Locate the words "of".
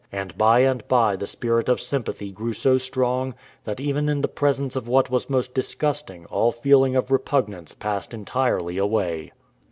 1.69-1.79, 4.75-4.87, 6.95-7.11